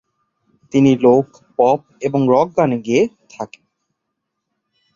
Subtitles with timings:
[0.73, 1.25] তিনি লোক,
[1.59, 3.03] পপ এবং রক গান গেয়ে
[3.29, 3.63] থাকেন।